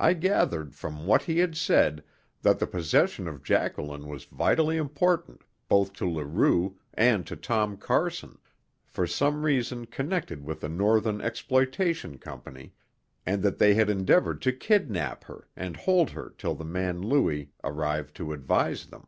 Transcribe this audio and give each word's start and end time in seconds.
I 0.00 0.14
gathered 0.14 0.74
from 0.74 1.06
what 1.06 1.22
he 1.22 1.38
had 1.38 1.56
said 1.56 2.02
that 2.42 2.58
the 2.58 2.66
possession 2.66 3.28
of 3.28 3.44
Jacqueline 3.44 4.08
was 4.08 4.24
vitally 4.24 4.76
important 4.78 5.44
both 5.68 5.92
to 5.92 6.10
Leroux 6.10 6.76
and 6.94 7.24
to 7.28 7.36
Tom 7.36 7.76
Carson, 7.76 8.38
for 8.84 9.06
some 9.06 9.44
reason 9.44 9.86
connected 9.86 10.44
with 10.44 10.60
the 10.62 10.68
Northern 10.68 11.20
Exploitation 11.20 12.18
Company, 12.18 12.74
and 13.24 13.40
that 13.44 13.58
they 13.58 13.74
had 13.74 13.88
endeavoured 13.88 14.42
to 14.42 14.50
kidnap 14.52 15.22
her 15.22 15.46
and 15.54 15.76
hold 15.76 16.10
her 16.10 16.34
till 16.36 16.56
the 16.56 16.64
man 16.64 17.00
Louis 17.00 17.52
arrived 17.62 18.16
to 18.16 18.32
advise 18.32 18.86
them. 18.86 19.06